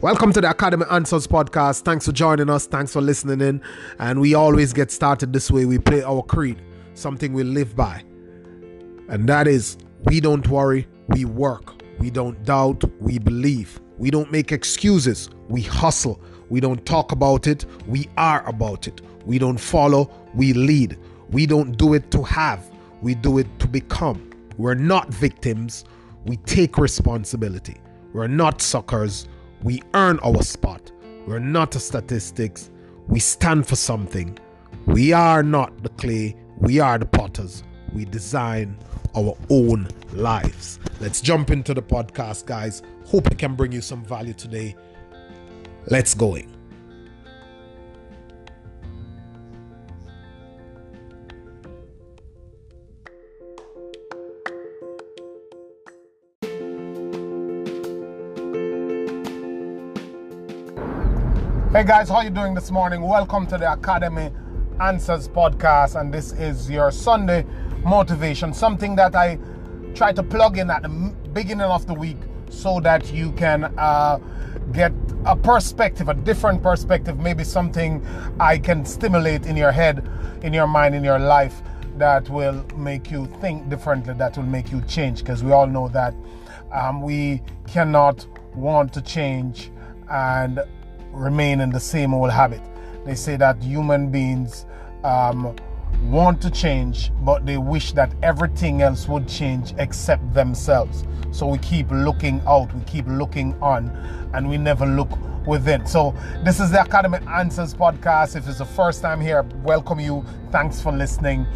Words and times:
Welcome 0.00 0.32
to 0.34 0.40
the 0.40 0.48
Academy 0.48 0.84
Answers 0.92 1.26
podcast. 1.26 1.82
Thanks 1.82 2.06
for 2.06 2.12
joining 2.12 2.48
us. 2.48 2.68
Thanks 2.68 2.92
for 2.92 3.00
listening 3.00 3.40
in. 3.40 3.60
And 3.98 4.20
we 4.20 4.32
always 4.32 4.72
get 4.72 4.92
started 4.92 5.32
this 5.32 5.50
way. 5.50 5.64
We 5.64 5.80
play 5.80 6.04
our 6.04 6.22
creed, 6.22 6.62
something 6.94 7.32
we 7.32 7.42
live 7.42 7.74
by. 7.74 8.04
And 9.08 9.28
that 9.28 9.48
is 9.48 9.76
we 10.04 10.20
don't 10.20 10.46
worry, 10.46 10.86
we 11.08 11.24
work. 11.24 11.82
We 11.98 12.10
don't 12.10 12.40
doubt, 12.44 12.84
we 13.00 13.18
believe. 13.18 13.80
We 13.98 14.12
don't 14.12 14.30
make 14.30 14.52
excuses, 14.52 15.30
we 15.48 15.62
hustle. 15.62 16.22
We 16.48 16.60
don't 16.60 16.86
talk 16.86 17.10
about 17.10 17.48
it, 17.48 17.66
we 17.88 18.08
are 18.16 18.48
about 18.48 18.86
it. 18.86 19.00
We 19.26 19.40
don't 19.40 19.58
follow, 19.58 20.12
we 20.32 20.52
lead. 20.52 20.96
We 21.30 21.44
don't 21.44 21.76
do 21.76 21.94
it 21.94 22.12
to 22.12 22.22
have, 22.22 22.70
we 23.02 23.16
do 23.16 23.38
it 23.38 23.48
to 23.58 23.66
become. 23.66 24.30
We're 24.58 24.74
not 24.74 25.12
victims, 25.12 25.84
we 26.24 26.36
take 26.36 26.78
responsibility. 26.78 27.78
We're 28.12 28.28
not 28.28 28.62
suckers 28.62 29.26
we 29.62 29.82
earn 29.94 30.18
our 30.20 30.42
spot. 30.42 30.90
We're 31.26 31.38
not 31.38 31.74
a 31.76 31.80
statistics. 31.80 32.70
We 33.06 33.20
stand 33.20 33.66
for 33.66 33.76
something. 33.76 34.38
We 34.86 35.12
are 35.12 35.42
not 35.42 35.82
the 35.82 35.90
clay. 35.90 36.36
We 36.58 36.80
are 36.80 36.98
the 36.98 37.06
potters. 37.06 37.62
We 37.92 38.04
design 38.04 38.78
our 39.16 39.36
own 39.50 39.88
lives. 40.12 40.78
Let's 41.00 41.20
jump 41.20 41.50
into 41.50 41.74
the 41.74 41.82
podcast, 41.82 42.46
guys. 42.46 42.82
Hope 43.06 43.26
it 43.28 43.38
can 43.38 43.54
bring 43.54 43.72
you 43.72 43.80
some 43.80 44.04
value 44.04 44.34
today. 44.34 44.76
Let's 45.86 46.14
going. 46.14 46.57
Hey 61.78 61.84
guys, 61.84 62.08
how 62.08 62.22
you 62.22 62.30
doing 62.30 62.54
this 62.54 62.72
morning? 62.72 63.02
Welcome 63.02 63.46
to 63.46 63.56
the 63.56 63.72
Academy 63.72 64.32
Answers 64.80 65.28
podcast, 65.28 65.94
and 65.94 66.12
this 66.12 66.32
is 66.32 66.68
your 66.68 66.90
Sunday 66.90 67.46
motivation. 67.84 68.52
Something 68.52 68.96
that 68.96 69.14
I 69.14 69.38
try 69.94 70.12
to 70.12 70.24
plug 70.24 70.58
in 70.58 70.70
at 70.72 70.82
the 70.82 70.88
beginning 71.32 71.68
of 71.68 71.86
the 71.86 71.94
week 71.94 72.16
so 72.50 72.80
that 72.80 73.12
you 73.12 73.30
can 73.30 73.72
uh, 73.78 74.18
get 74.72 74.90
a 75.24 75.36
perspective, 75.36 76.08
a 76.08 76.14
different 76.14 76.64
perspective, 76.64 77.20
maybe 77.20 77.44
something 77.44 78.04
I 78.40 78.58
can 78.58 78.84
stimulate 78.84 79.46
in 79.46 79.56
your 79.56 79.70
head, 79.70 80.04
in 80.42 80.52
your 80.52 80.66
mind, 80.66 80.96
in 80.96 81.04
your 81.04 81.20
life 81.20 81.62
that 81.96 82.28
will 82.28 82.66
make 82.76 83.08
you 83.08 83.26
think 83.40 83.68
differently, 83.68 84.14
that 84.14 84.36
will 84.36 84.42
make 84.42 84.72
you 84.72 84.80
change. 84.88 85.20
Because 85.20 85.44
we 85.44 85.52
all 85.52 85.68
know 85.68 85.86
that 85.90 86.12
um, 86.72 87.02
we 87.02 87.40
cannot 87.68 88.26
want 88.56 88.92
to 88.94 89.00
change 89.00 89.70
and 90.10 90.60
remain 91.12 91.60
in 91.60 91.70
the 91.70 91.80
same 91.80 92.14
old 92.14 92.30
habit. 92.30 92.62
They 93.04 93.14
say 93.14 93.36
that 93.36 93.62
human 93.62 94.10
beings 94.10 94.66
um, 95.04 95.56
want 96.04 96.40
to 96.42 96.50
change, 96.50 97.10
but 97.22 97.46
they 97.46 97.58
wish 97.58 97.92
that 97.92 98.12
everything 98.22 98.82
else 98.82 99.08
would 99.08 99.28
change 99.28 99.74
except 99.78 100.32
themselves. 100.34 101.04
So 101.30 101.46
we 101.46 101.58
keep 101.58 101.90
looking 101.90 102.40
out, 102.46 102.74
we 102.74 102.82
keep 102.84 103.06
looking 103.06 103.54
on, 103.60 103.90
and 104.34 104.48
we 104.48 104.58
never 104.58 104.86
look 104.86 105.10
within. 105.46 105.86
So 105.86 106.14
this 106.44 106.60
is 106.60 106.70
the 106.70 106.82
Academy 106.82 107.18
Answers 107.28 107.74
podcast. 107.74 108.36
If 108.36 108.48
it's 108.48 108.58
the 108.58 108.64
first 108.64 109.02
time 109.02 109.20
here, 109.20 109.42
welcome 109.62 110.00
you. 110.00 110.24
Thanks 110.50 110.80
for 110.80 110.92
listening. 110.92 111.46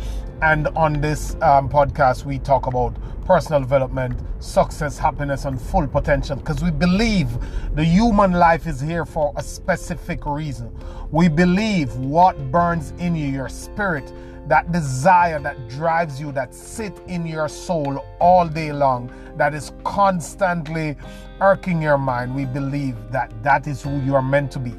And 0.42 0.66
on 0.74 1.00
this 1.00 1.34
um, 1.40 1.68
podcast, 1.68 2.24
we 2.24 2.40
talk 2.40 2.66
about 2.66 2.96
personal 3.24 3.60
development, 3.60 4.20
success, 4.40 4.98
happiness, 4.98 5.44
and 5.44 5.60
full 5.60 5.86
potential 5.86 6.34
because 6.34 6.64
we 6.64 6.72
believe 6.72 7.28
the 7.76 7.84
human 7.84 8.32
life 8.32 8.66
is 8.66 8.80
here 8.80 9.06
for 9.06 9.32
a 9.36 9.42
specific 9.42 10.26
reason. 10.26 10.76
We 11.12 11.28
believe 11.28 11.94
what 11.94 12.36
burns 12.50 12.92
in 12.98 13.14
you, 13.14 13.28
your 13.28 13.48
spirit, 13.48 14.12
that 14.48 14.72
desire 14.72 15.39
that 15.39 15.68
drives 15.68 16.20
you, 16.20 16.33
that 16.33 16.52
sit 16.52 17.00
in 17.06 17.24
your 17.24 17.48
soul 17.48 18.05
all 18.18 18.48
day 18.48 18.72
long, 18.72 19.12
that 19.36 19.55
is 19.55 19.70
constantly 19.84 20.96
irking 21.40 21.80
your 21.80 21.98
mind. 21.98 22.34
We 22.34 22.46
believe 22.46 22.96
that 23.12 23.33
that 23.44 23.68
is 23.68 23.80
who 23.80 24.00
you 24.00 24.17
are 24.17 24.22
meant 24.22 24.50
to 24.52 24.58
be. 24.58 24.74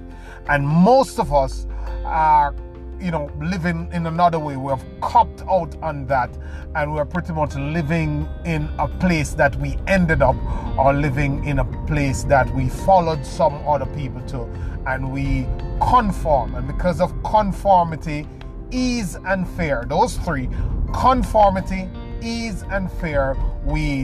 And 0.50 0.68
most 0.68 1.20
of 1.20 1.32
us 1.32 1.68
are 2.04 2.54
you 3.04 3.12
know, 3.12 3.30
living 3.42 3.90
in 3.92 4.08
another 4.08 4.40
way. 4.40 4.56
We 4.56 4.70
have 4.70 4.84
copped 5.02 5.42
out 5.42 5.76
on 5.84 6.08
that 6.08 6.30
and 6.74 6.94
we're 6.94 7.06
pretty 7.06 7.34
much 7.34 7.54
living 7.56 8.28
in 8.46 8.70
a 8.80 8.88
place 8.88 9.34
that 9.34 9.56
we 9.58 9.78
ended 9.88 10.22
up 10.22 10.38
or 10.78 10.94
living 10.94 11.44
in 11.44 11.60
a 11.60 11.66
place 11.86 12.24
that 12.24 12.50
we 12.56 12.70
followed 12.70 13.26
some 13.26 13.56
other 13.68 13.86
people 13.88 14.22
to 14.28 14.44
and 14.88 15.12
we 15.12 15.46
conform. 15.90 16.56
And 16.56 16.66
because 16.66 17.02
of 17.02 17.12
conformity, 17.24 18.26
ease 18.72 19.18
and 19.26 19.48
fear, 19.50 19.86
those 19.88 20.18
three 20.20 20.50
conformity, 20.94 21.90
ease, 22.22 22.64
and 22.72 22.90
fear 22.94 23.36
we 23.66 24.04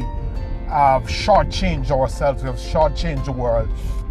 have 0.68 1.04
shortchanged 1.04 1.90
ourselves, 1.90 2.44
we 2.44 2.50
have 2.50 2.60
shortchanged 2.60 3.26
the 3.26 3.32
world 3.32 3.70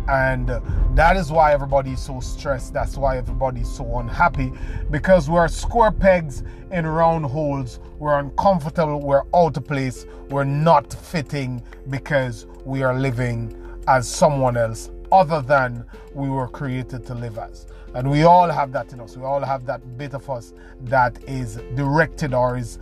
and 0.08 0.48
that 0.96 1.16
is 1.16 1.30
why 1.30 1.52
everybody 1.52 1.92
is 1.92 2.00
so 2.00 2.18
stressed. 2.20 2.72
That's 2.72 2.96
why 2.96 3.18
everybody 3.18 3.60
is 3.60 3.70
so 3.70 3.98
unhappy 3.98 4.52
because 4.90 5.28
we're 5.28 5.48
square 5.48 5.92
pegs 5.92 6.42
in 6.70 6.86
round 6.86 7.26
holes. 7.26 7.78
We're 7.98 8.18
uncomfortable. 8.18 9.00
We're 9.00 9.24
out 9.34 9.56
of 9.56 9.66
place. 9.66 10.06
We're 10.30 10.44
not 10.44 10.92
fitting 10.92 11.62
because 11.90 12.46
we 12.64 12.82
are 12.82 12.98
living 12.98 13.54
as 13.86 14.08
someone 14.08 14.56
else 14.56 14.90
other 15.12 15.42
than 15.42 15.84
we 16.14 16.28
were 16.28 16.48
created 16.48 17.04
to 17.06 17.14
live 17.14 17.38
as. 17.38 17.66
And 17.94 18.10
we 18.10 18.24
all 18.24 18.50
have 18.50 18.72
that 18.72 18.92
in 18.92 19.00
us. 19.00 19.16
We 19.16 19.24
all 19.24 19.42
have 19.42 19.66
that 19.66 19.98
bit 19.98 20.14
of 20.14 20.28
us 20.28 20.52
that 20.82 21.22
is 21.24 21.56
directed 21.74 22.34
or 22.34 22.56
is 22.56 22.78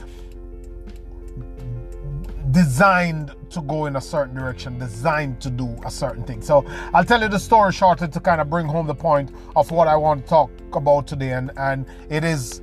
designed 2.57 3.35
to 3.51 3.61
go 3.61 3.85
in 3.85 3.97
a 3.97 4.01
certain 4.01 4.35
direction, 4.35 4.79
designed 4.79 5.39
to 5.43 5.51
do 5.51 5.77
a 5.85 5.91
certain 5.91 6.25
thing. 6.25 6.41
So 6.41 6.65
I'll 6.95 7.05
tell 7.05 7.21
you 7.21 7.29
the 7.29 7.39
story 7.39 7.71
shortly 7.71 8.09
to 8.09 8.19
kind 8.19 8.41
of 8.41 8.49
bring 8.49 8.67
home 8.67 8.87
the 8.87 8.95
point 8.95 9.31
of 9.55 9.71
what 9.71 9.89
I 9.89 9.97
want 9.97 10.23
to 10.23 10.29
talk 10.31 10.51
about 10.73 11.07
today. 11.07 11.33
And, 11.33 11.51
and 11.59 11.85
it 12.09 12.25
is, 12.25 12.63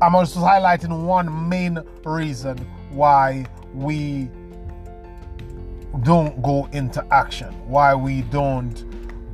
I'm 0.00 0.14
also 0.14 0.40
highlighting 0.40 1.04
one 1.04 1.46
main 1.46 1.78
reason 2.06 2.56
why 2.88 3.44
we 3.74 4.30
don't 6.04 6.42
go 6.42 6.66
into 6.72 7.06
action, 7.12 7.52
why 7.68 7.94
we 7.94 8.22
don't 8.22 8.82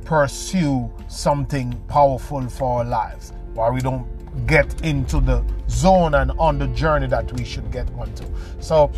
pursue 0.03 0.91
something 1.07 1.71
powerful 1.87 2.49
for 2.49 2.79
our 2.79 2.83
lives, 2.83 3.31
why 3.53 3.69
we 3.69 3.79
don't 3.79 4.05
get 4.45 4.83
into 4.83 5.21
the 5.21 5.41
zone 5.69 6.15
and 6.15 6.31
on 6.31 6.57
the 6.57 6.67
journey 6.67 7.07
that 7.07 7.31
we 7.33 7.45
should 7.45 7.71
get 7.71 7.89
onto. 7.93 8.25
So 8.59 8.91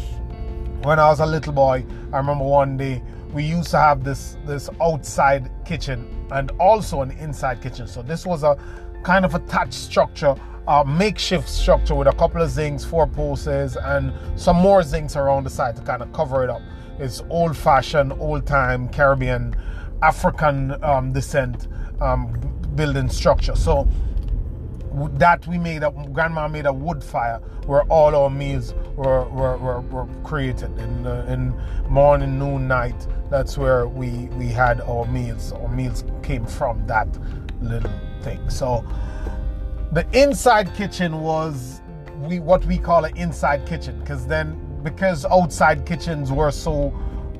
when 0.83 0.99
I 0.99 1.07
was 1.07 1.21
a 1.21 1.25
little 1.25 1.53
boy, 1.53 1.85
I 2.11 2.17
remember 2.17 2.43
one 2.43 2.75
day 2.77 3.01
we 3.31 3.43
used 3.43 3.71
to 3.71 3.79
have 3.79 4.03
this 4.03 4.37
this 4.45 4.69
outside 4.81 5.49
kitchen 5.65 6.07
and 6.31 6.51
also 6.59 7.01
an 7.01 7.11
inside 7.11 7.61
kitchen. 7.61 7.87
So 7.87 8.01
this 8.01 8.25
was 8.25 8.43
a 8.43 8.57
kind 9.03 9.25
of 9.25 9.33
attached 9.33 9.73
structure, 9.73 10.35
a 10.67 10.85
makeshift 10.85 11.47
structure 11.47 11.95
with 11.95 12.07
a 12.07 12.13
couple 12.13 12.41
of 12.41 12.49
zincs, 12.49 12.85
four 12.85 13.07
posts, 13.07 13.47
and 13.47 14.13
some 14.35 14.57
more 14.57 14.81
zincs 14.81 15.15
around 15.15 15.45
the 15.45 15.49
side 15.49 15.75
to 15.77 15.81
kind 15.81 16.01
of 16.01 16.11
cover 16.13 16.43
it 16.43 16.49
up. 16.49 16.61
It's 16.99 17.21
old-fashioned, 17.29 18.13
old-time 18.13 18.89
Caribbean, 18.89 19.55
African 20.01 20.83
um, 20.83 21.11
descent 21.11 21.67
um, 22.01 22.33
building 22.75 23.09
structure. 23.09 23.55
So 23.55 23.87
that 24.93 25.45
we 25.47 25.57
made 25.57 25.83
up 25.83 25.95
grandma 26.13 26.47
made 26.47 26.65
a 26.65 26.73
wood 26.73 27.03
fire 27.03 27.39
where 27.65 27.83
all 27.83 28.15
our 28.15 28.29
meals 28.29 28.73
were 28.95 29.27
were, 29.29 29.57
were, 29.57 29.81
were 29.81 30.07
created. 30.23 30.77
In 30.77 31.07
uh, 31.07 31.25
in 31.27 31.53
morning 31.89 32.37
noon 32.37 32.67
night 32.67 33.07
that's 33.29 33.57
where 33.57 33.87
we 33.87 34.09
we 34.37 34.47
had 34.47 34.81
our 34.81 35.05
meals 35.05 35.51
our 35.53 35.67
meals 35.69 36.03
came 36.21 36.45
from 36.45 36.85
that 36.87 37.07
little 37.61 37.91
thing. 38.21 38.49
So 38.49 38.85
the 39.91 40.05
inside 40.13 40.73
kitchen 40.75 41.21
was 41.21 41.81
we 42.21 42.39
what 42.39 42.65
we 42.65 42.77
call 42.77 43.05
an 43.05 43.17
inside 43.17 43.65
kitchen 43.65 43.99
because 43.99 44.27
then 44.27 44.59
because 44.83 45.25
outside 45.25 45.85
kitchens 45.85 46.31
were 46.31 46.51
so 46.51 46.93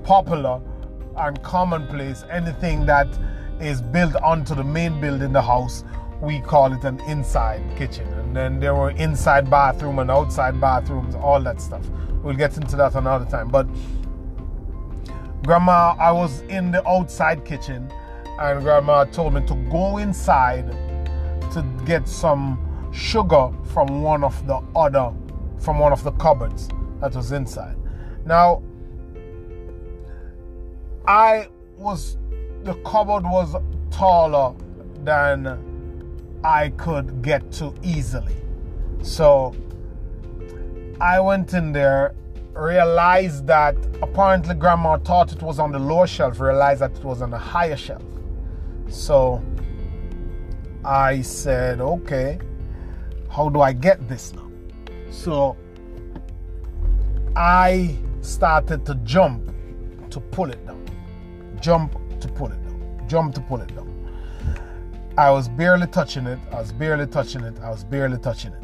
popular 0.04 0.60
and 1.18 1.42
commonplace 1.44 2.24
anything 2.32 2.86
that 2.86 3.08
is 3.60 3.82
built 3.82 4.16
onto 4.18 4.56
the 4.56 4.64
main 4.64 5.00
building 5.00 5.32
the 5.32 5.42
house 5.42 5.84
we 6.24 6.40
call 6.40 6.72
it 6.72 6.86
an 6.86 7.02
inside 7.02 7.62
kitchen. 7.76 8.08
And 8.14 8.34
then 8.36 8.60
there 8.60 8.74
were 8.74 8.92
inside 8.92 9.50
bathroom 9.50 10.00
and 10.00 10.10
outside 10.10 10.60
bathrooms, 10.60 11.16
all 11.16 11.42
that 11.42 11.60
stuff. 11.60 11.86
We'll 12.24 12.38
get 12.38 12.56
into 12.56 12.78
that 12.78 12.96
another 12.96 13.26
time. 13.26 13.50
But 13.50 13.68
grandma, 15.44 15.96
I 16.00 16.14
was 16.14 16.42
in 16.44 16.72
the 16.72 16.88
outside 16.88 17.44
kitchen 17.44 17.92
and 18.40 18.62
grandma 18.62 19.04
told 19.04 19.34
me 19.34 19.46
to 19.48 19.56
go 19.70 19.98
inside 19.98 20.72
to 21.52 21.66
get 21.86 22.08
some 22.08 22.58
sugar 22.94 23.52
from 23.74 24.02
one 24.02 24.24
of 24.24 24.48
the 24.48 24.62
other 24.76 25.12
from 25.60 25.80
one 25.80 25.92
of 25.92 26.04
the 26.04 26.12
cupboards 26.14 26.70
that 27.02 27.14
was 27.16 27.32
inside. 27.32 27.76
Now 28.26 28.64
I 31.06 31.50
was 31.76 32.18
the 32.64 32.76
cupboard 32.86 33.24
was 33.24 33.56
taller 33.92 34.56
than 35.04 35.73
I 36.44 36.70
could 36.70 37.22
get 37.22 37.52
to 37.54 37.74
easily. 37.84 38.36
So 39.02 39.56
I 41.00 41.20
went 41.20 41.54
in 41.54 41.72
there, 41.72 42.14
realized 42.54 43.48
that 43.48 43.76
apparently 44.02 44.56
grandma 44.56 44.98
thought 44.98 45.32
it 45.32 45.42
was 45.42 45.60
on 45.60 45.72
the 45.72 45.80
lower 45.80 46.08
shelf, 46.08 46.40
realized 46.40 46.82
that 46.82 46.96
it 46.96 47.04
was 47.04 47.22
on 47.22 47.30
the 47.30 47.38
higher 47.38 47.78
shelf. 47.78 48.04
So 48.90 49.44
I 50.86 51.22
said, 51.22 51.80
okay, 51.80 52.40
how 53.30 53.50
do 53.50 53.62
I 53.62 53.74
get 53.74 54.08
this 54.08 54.34
now? 54.34 54.50
So 55.12 55.56
I 57.36 57.98
started 58.22 58.86
to 58.86 58.96
jump 58.96 59.54
to 60.10 60.20
pull 60.20 60.52
it 60.52 60.66
down. 60.66 60.86
Jump 61.60 61.94
to 62.20 62.28
pull 62.28 62.48
it 62.48 62.62
down. 62.64 63.08
Jump 63.08 63.34
to 63.36 63.42
pull 63.42 63.62
it 63.62 63.74
down. 63.76 63.93
I 65.16 65.30
was 65.30 65.48
barely 65.48 65.86
touching 65.86 66.26
it. 66.26 66.40
I 66.52 66.60
was 66.60 66.72
barely 66.72 67.06
touching 67.06 67.44
it. 67.44 67.60
I 67.62 67.70
was 67.70 67.84
barely 67.84 68.18
touching 68.18 68.52
it. 68.52 68.64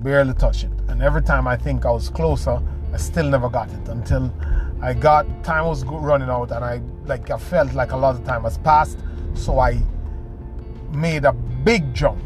Barely 0.00 0.32
touching 0.32 0.72
it. 0.72 0.80
And 0.86 1.02
every 1.02 1.22
time 1.22 1.48
I 1.48 1.56
think 1.56 1.84
I 1.84 1.90
was 1.90 2.08
closer, 2.08 2.62
I 2.92 2.96
still 2.98 3.28
never 3.28 3.48
got 3.48 3.68
it 3.72 3.88
until 3.88 4.32
I 4.80 4.94
got 4.94 5.26
time 5.42 5.66
was 5.66 5.84
running 5.84 6.28
out 6.28 6.52
and 6.52 6.64
I 6.64 6.80
like 7.06 7.30
I 7.30 7.36
felt 7.36 7.74
like 7.74 7.90
a 7.90 7.96
lot 7.96 8.14
of 8.14 8.24
time 8.24 8.44
has 8.44 8.58
passed. 8.58 9.00
So 9.34 9.58
I 9.58 9.82
made 10.92 11.24
a 11.24 11.32
big 11.32 11.92
jump. 11.94 12.22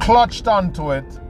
Clutched 0.00 0.48
onto 0.48 0.92
it. 0.92 1.20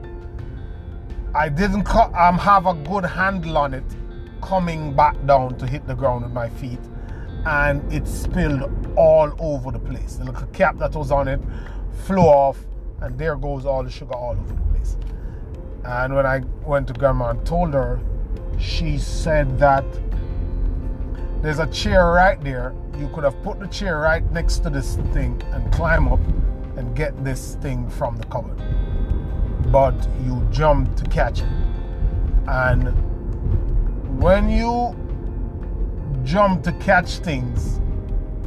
I 1.35 1.49
didn't 1.49 1.89
um, 1.97 2.39
have 2.39 2.67
a 2.67 2.75
good 2.75 3.05
handle 3.05 3.59
on 3.59 3.75
it 3.75 3.85
coming 4.41 4.95
back 4.95 5.17
down 5.27 5.59
to 5.59 5.67
hit 5.67 5.85
the 5.89 5.97
ground 5.97 6.23
with 6.23 6.33
my 6.33 6.49
feet 6.49 6.79
and 7.47 7.93
it 7.93 8.09
spilled 8.09 8.69
all 8.97 9.33
over 9.39 9.71
the 9.71 9.79
place. 9.79 10.17
The 10.17 10.25
little 10.25 10.49
cap 10.49 10.79
that 10.79 10.95
was 10.97 11.13
on 11.13 11.29
it 11.29 11.41
flew 12.05 12.23
off 12.23 12.59
and 13.01 13.17
there 13.17 13.37
goes 13.37 13.65
all 13.65 13.85
the 13.85 13.91
sugar 13.91 14.15
all 14.15 14.33
over 14.33 14.53
the 14.53 14.61
place. 14.73 14.97
And 15.85 16.17
when 16.17 16.27
I 16.27 16.41
went 16.65 16.89
to 16.89 16.93
grandma 16.93 17.31
and 17.31 17.47
told 17.47 17.73
her, 17.73 18.01
she 18.59 18.99
said 18.99 19.61
that 19.61 19.85
there's 21.41 21.61
a 21.61 21.69
chair 21.69 22.07
right 22.11 22.43
there. 22.43 22.75
You 22.99 23.09
could 23.15 23.23
have 23.23 23.41
put 23.45 23.61
the 23.61 23.69
chair 23.69 24.01
right 24.01 24.29
next 24.33 24.59
to 24.61 24.71
this 24.71 24.97
thing 25.13 25.41
and 25.53 25.73
climb 25.73 26.09
up 26.09 26.21
and 26.77 26.97
get 26.97 27.25
this 27.25 27.55
thing 27.57 27.89
from 27.91 28.17
the 28.17 28.25
cupboard. 28.25 28.61
But 29.71 29.95
you 30.25 30.45
jumped 30.51 30.99
to 30.99 31.05
catch 31.11 31.43
it. 31.43 31.49
And 32.49 32.89
when 34.21 34.49
you 34.49 34.97
jump 36.27 36.65
to 36.65 36.73
catch 36.73 37.19
things, 37.19 37.81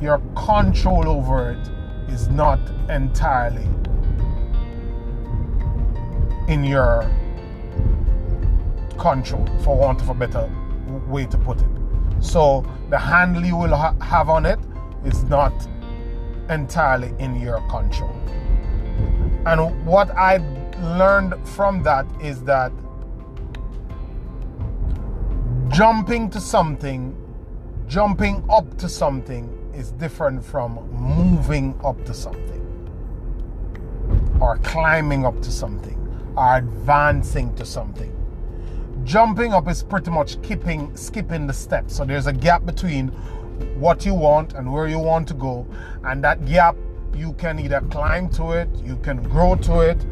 your 0.02 0.20
control 0.36 1.08
over 1.08 1.52
it 1.52 2.12
is 2.12 2.28
not 2.28 2.60
entirely 2.90 3.68
in 6.50 6.64
your 6.64 7.10
control, 8.98 9.48
for 9.64 9.78
want 9.78 10.02
of 10.02 10.10
a 10.10 10.14
better 10.14 10.52
way 11.08 11.26
to 11.26 11.38
put 11.38 11.62
it. 11.62 11.68
So 12.20 12.66
the 12.90 12.98
handle 12.98 13.46
you 13.46 13.56
will 13.56 13.76
ha- 13.76 13.96
have 14.02 14.30
on 14.30 14.46
it 14.46 14.60
is 15.06 15.24
not 15.24 15.54
entirely 16.50 17.14
in 17.18 17.40
your 17.40 17.62
control. 17.70 18.14
And 19.46 19.86
what 19.86 20.10
I 20.18 20.38
learned 20.98 21.48
from 21.48 21.82
that 21.84 22.06
is 22.22 22.44
that 22.44 22.74
jumping 25.70 26.30
to 26.32 26.42
something, 26.42 27.16
jumping 27.90 28.46
up 28.52 28.78
to 28.78 28.88
something 28.88 29.50
is 29.74 29.92
different 29.94 30.46
from 30.46 30.76
moving 30.92 31.78
up 31.84 32.06
to 32.06 32.14
something 32.14 32.64
or 34.40 34.58
climbing 34.60 35.26
up 35.26 35.42
to 35.42 35.52
something 35.52 35.98
or 36.38 36.58
advancing 36.58 37.54
to 37.56 37.66
something. 37.66 38.16
Jumping 39.06 39.54
up 39.54 39.68
is 39.68 39.82
pretty 39.82 40.12
much 40.12 40.34
skipping 40.34 40.96
skipping 40.96 41.48
the 41.48 41.54
steps. 41.54 41.96
So 41.96 42.06
there's 42.06 42.28
a 42.28 42.34
gap 42.34 42.64
between 42.64 43.08
what 43.80 44.06
you 44.06 44.14
want 44.14 44.54
and 44.54 44.72
where 44.72 44.88
you 44.88 45.00
want 45.00 45.28
to 45.30 45.34
go, 45.34 45.66
and 46.04 46.24
that 46.24 46.46
gap 46.46 46.76
you 47.16 47.34
can 47.34 47.60
either 47.60 47.82
climb 47.90 48.30
to 48.30 48.52
it, 48.52 48.70
you 48.84 48.98
can 48.98 49.24
grow 49.24 49.56
to 49.56 49.80
it, 49.80 50.06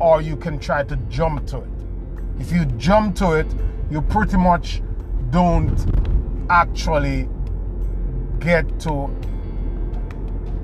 or 0.00 0.20
you 0.20 0.36
can 0.36 0.58
try 0.58 0.82
to 0.82 0.96
jump 1.08 1.46
to 1.46 1.58
it. 1.58 1.70
If 2.40 2.50
you 2.50 2.64
jump 2.64 3.14
to 3.16 3.34
it, 3.34 3.46
you 3.90 4.02
pretty 4.02 4.36
much 4.36 4.82
don't 5.30 6.07
actually 6.50 7.28
get 8.38 8.80
to 8.80 9.08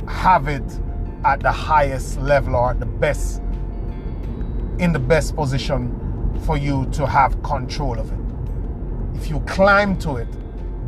have 0.07 0.49
it 0.49 0.63
at 1.25 1.41
the 1.41 1.51
highest 1.51 2.19
level 2.21 2.57
or 2.57 2.71
at 2.71 2.81
the 2.81 2.87
best 2.87 3.41
in 4.79 4.93
the 4.93 4.99
best 4.99 5.35
position 5.37 5.91
for 6.45 6.57
you 6.57 6.87
to 6.87 7.07
have 7.07 7.41
control 7.43 7.99
of 7.99 8.13
it. 8.13 9.19
If 9.21 9.31
you 9.31 9.41
climb 9.41 9.97
to 9.99 10.17
it, 10.17 10.29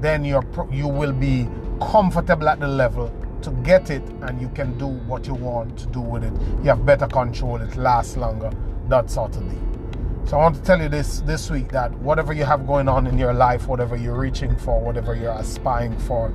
then 0.01 0.25
you're 0.25 0.45
you 0.71 0.89
will 0.89 1.13
be 1.13 1.49
comfortable 1.81 2.49
at 2.49 2.61
the 2.61 2.69
level 2.69 3.13
to 3.43 3.51
get 3.63 3.91
it 3.91 4.03
and 4.23 4.41
you 4.41 4.49
can 4.51 4.77
do 4.79 4.87
what 4.87 5.27
you 5.27 5.35
want 5.35 5.79
to 5.79 5.87
do 5.87 6.01
with 6.01 6.25
it. 6.25 6.33
You 6.63 6.71
have 6.71 6.85
better 6.85 7.07
control, 7.07 7.57
it 7.57 7.77
lasts 7.77 8.17
longer, 8.17 8.51
that 8.89 9.11
sort 9.11 9.37
of 9.37 9.43
thing. 9.43 9.75
So 10.26 10.37
I 10.37 10.40
want 10.40 10.56
to 10.56 10.62
tell 10.62 10.82
you 10.82 10.88
this 10.88 11.20
this 11.20 11.50
week 11.50 11.69
that 11.69 11.93
whatever 11.99 12.32
you 12.32 12.44
have 12.44 12.67
going 12.67 12.88
on 12.88 13.06
in 13.06 13.17
your 13.17 13.32
life, 13.32 13.69
whatever 13.69 13.94
you're 13.94 14.19
reaching 14.19 14.56
for, 14.56 14.81
whatever 14.81 15.14
you're 15.14 15.31
aspiring 15.31 15.96
for, 16.00 16.34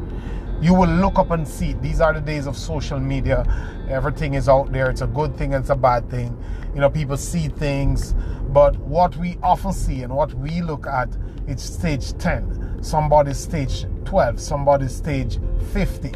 you 0.61 0.73
will 0.73 0.88
look 0.88 1.19
up 1.19 1.31
and 1.31 1.45
see. 1.45 1.73
These 1.73 1.99
are 1.99 2.13
the 2.13 2.21
days 2.21 2.47
of 2.47 2.55
social 2.55 3.01
media. 3.01 3.43
Everything 3.89 4.35
is 4.35 4.47
out 4.47 4.71
there. 4.71 4.89
It's 4.89 5.01
a 5.01 5.07
good 5.07 5.35
thing 5.35 5.51
it's 5.51 5.71
a 5.71 5.75
bad 5.75 6.09
thing. 6.09 6.41
You 6.73 6.79
know, 6.79 6.89
people 6.89 7.17
see 7.17 7.49
things, 7.49 8.15
but 8.53 8.77
what 8.77 9.17
we 9.17 9.38
often 9.43 9.73
see 9.73 10.03
and 10.03 10.15
what 10.15 10.33
we 10.35 10.61
look 10.61 10.88
at 10.88 11.09
it's 11.47 11.61
stage 11.61 12.17
10, 12.17 12.81
somebody's 12.81 13.39
stage 13.39 13.85
12, 14.05 14.39
somebody's 14.39 14.95
stage 14.95 15.38
50. 15.73 16.13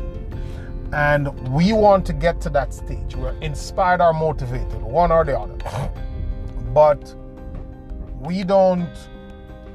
And 0.93 1.27
we 1.49 1.73
want 1.73 2.05
to 2.05 2.13
get 2.13 2.39
to 2.39 2.49
that 2.51 2.73
stage. 2.73 3.17
We're 3.17 3.37
inspired 3.41 3.99
or 3.99 4.13
motivated, 4.13 4.81
one 4.81 5.11
or 5.11 5.25
the 5.25 5.37
other. 5.37 5.91
But 6.73 7.13
we 8.25 8.43
don't 8.43 8.89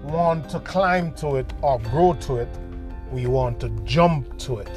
want 0.02 0.50
to 0.50 0.58
climb 0.61 1.14
to 1.14 1.37
it 1.37 1.47
or 1.62 1.78
grow 1.78 2.14
to 2.14 2.38
it. 2.38 2.49
We 3.12 3.26
want 3.26 3.61
to 3.61 3.69
jump 3.85 4.38
to 4.38 4.59
it 4.59 4.71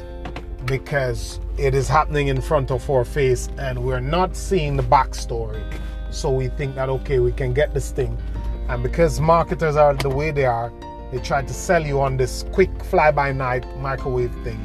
because 0.64 1.40
it 1.58 1.74
is 1.74 1.88
happening 1.88 2.28
in 2.28 2.40
front 2.40 2.70
of 2.70 2.88
our 2.88 3.04
face 3.04 3.48
and 3.58 3.76
we're 3.78 4.00
not 4.00 4.36
seeing 4.36 4.76
the 4.76 4.82
backstory. 4.84 5.62
So 6.10 6.30
we 6.30 6.48
think 6.48 6.76
that, 6.76 6.88
okay, 6.88 7.18
we 7.18 7.32
can 7.32 7.52
get 7.52 7.74
this 7.74 7.90
thing. 7.90 8.16
And 8.68 8.82
because 8.82 9.20
marketers 9.20 9.74
are 9.74 9.94
the 9.94 10.08
way 10.08 10.30
they 10.30 10.46
are, 10.46 10.72
they 11.10 11.18
try 11.18 11.42
to 11.42 11.52
sell 11.52 11.84
you 11.84 12.00
on 12.00 12.16
this 12.16 12.44
quick 12.52 12.84
fly 12.84 13.10
by 13.10 13.32
night 13.32 13.66
microwave 13.78 14.34
thing. 14.44 14.60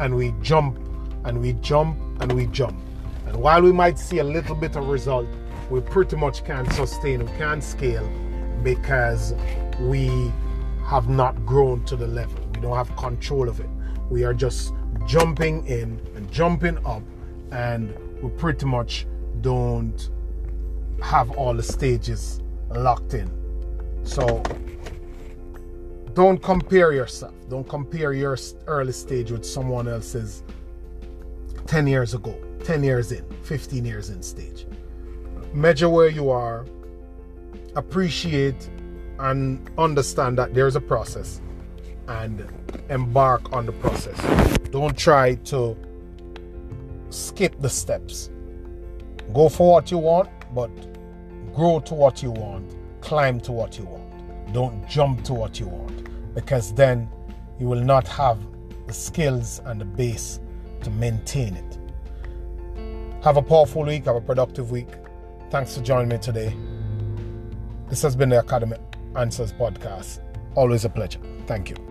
And 0.00 0.16
we 0.16 0.34
jump 0.42 0.78
and 1.24 1.40
we 1.40 1.52
jump 1.54 1.96
and 2.20 2.32
we 2.32 2.46
jump. 2.46 2.76
And 3.26 3.36
while 3.36 3.62
we 3.62 3.72
might 3.72 3.98
see 4.00 4.18
a 4.18 4.24
little 4.24 4.56
bit 4.56 4.74
of 4.74 4.88
result, 4.88 5.28
we 5.70 5.80
pretty 5.80 6.16
much 6.16 6.44
can't 6.44 6.70
sustain, 6.72 7.24
we 7.24 7.38
can't 7.38 7.62
scale 7.62 8.08
because 8.62 9.34
we 9.80 10.32
have 10.84 11.08
not 11.08 11.44
grown 11.44 11.84
to 11.84 11.96
the 11.96 12.06
level. 12.06 12.38
We 12.54 12.60
don't 12.60 12.76
have 12.76 12.94
control 12.96 13.48
of 13.48 13.60
it. 13.60 13.68
We 14.10 14.24
are 14.24 14.34
just 14.34 14.74
jumping 15.06 15.66
in 15.66 16.00
and 16.14 16.30
jumping 16.30 16.78
up, 16.86 17.02
and 17.50 17.94
we 18.22 18.30
pretty 18.30 18.66
much 18.66 19.06
don't 19.40 20.10
have 21.02 21.30
all 21.32 21.54
the 21.54 21.62
stages 21.62 22.40
locked 22.70 23.14
in. 23.14 23.30
So 24.04 24.42
don't 26.14 26.42
compare 26.42 26.92
yourself. 26.92 27.34
Don't 27.48 27.68
compare 27.68 28.12
your 28.12 28.36
early 28.66 28.92
stage 28.92 29.30
with 29.30 29.44
someone 29.44 29.86
else's 29.86 30.42
10 31.66 31.86
years 31.86 32.14
ago, 32.14 32.36
10 32.64 32.82
years 32.82 33.12
in, 33.12 33.24
15 33.42 33.84
years 33.84 34.10
in 34.10 34.22
stage. 34.22 34.66
Measure 35.52 35.88
where 35.88 36.08
you 36.08 36.30
are 36.30 36.64
appreciate 37.78 38.68
and 39.20 39.70
understand 39.78 40.36
that 40.38 40.52
there's 40.52 40.76
a 40.76 40.80
process 40.80 41.40
and 42.08 42.46
embark 42.90 43.52
on 43.52 43.66
the 43.66 43.72
process. 43.72 44.18
Don't 44.70 44.96
try 44.96 45.34
to 45.36 45.76
skip 47.10 47.58
the 47.60 47.70
steps. 47.70 48.30
Go 49.32 49.48
for 49.48 49.72
what 49.72 49.90
you 49.90 49.98
want, 49.98 50.28
but 50.54 50.70
grow 51.54 51.80
to 51.80 51.94
what 51.94 52.22
you 52.22 52.30
want, 52.30 52.74
climb 53.00 53.40
to 53.40 53.52
what 53.52 53.78
you 53.78 53.84
want. 53.84 54.04
Don't 54.52 54.86
jump 54.88 55.24
to 55.24 55.34
what 55.34 55.60
you 55.60 55.68
want 55.68 56.34
because 56.34 56.72
then 56.74 57.08
you 57.58 57.66
will 57.66 57.84
not 57.84 58.06
have 58.08 58.38
the 58.86 58.92
skills 58.92 59.60
and 59.66 59.80
the 59.80 59.84
base 59.84 60.40
to 60.82 60.90
maintain 60.90 61.54
it. 61.54 61.78
Have 63.22 63.36
a 63.36 63.42
powerful 63.42 63.82
week, 63.82 64.04
have 64.06 64.16
a 64.16 64.20
productive 64.20 64.70
week. 64.70 64.88
Thanks 65.50 65.76
for 65.76 65.82
joining 65.82 66.08
me 66.08 66.18
today. 66.18 66.54
This 67.88 68.02
has 68.02 68.14
been 68.14 68.28
the 68.28 68.40
Academy 68.40 68.76
Answers 69.16 69.52
podcast. 69.52 70.20
Always 70.54 70.84
a 70.84 70.90
pleasure. 70.90 71.20
Thank 71.46 71.70
you. 71.70 71.87